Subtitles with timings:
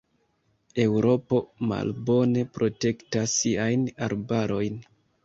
[0.83, 1.41] Eŭropo
[1.71, 4.81] malbone protektas siajn arbarojn.